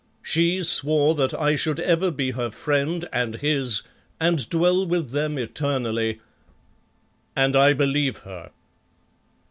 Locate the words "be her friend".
2.09-3.07